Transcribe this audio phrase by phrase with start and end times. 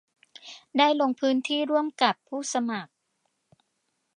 [0.77, 2.91] ได้ลงพื้นที่ร่วมกับทีมผู้สมัคร